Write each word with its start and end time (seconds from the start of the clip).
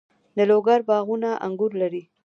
د 0.37 0.39
لوګر 0.49 0.79
باغونه 0.89 1.31
انګور 1.45 1.71
لري. 1.81 2.03